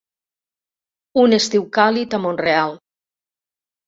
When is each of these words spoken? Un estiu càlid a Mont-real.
Un 1.23 1.35
estiu 1.37 1.67
càlid 1.77 2.15
a 2.19 2.21
Mont-real. 2.23 2.73